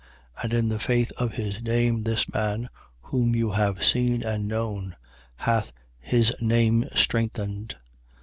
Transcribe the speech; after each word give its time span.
3:16. 0.37 0.43
And 0.43 0.53
in 0.53 0.69
the 0.69 0.79
faith 0.79 1.11
of 1.19 1.33
his 1.33 1.61
name, 1.61 2.03
this 2.05 2.27
man, 2.33 2.69
whom 3.01 3.35
you 3.35 3.51
have 3.51 3.83
seen 3.83 4.23
and 4.23 4.47
known, 4.47 4.95
hath 5.35 5.73
his 5.99 6.33
name 6.41 6.85
strengthened. 6.95 7.75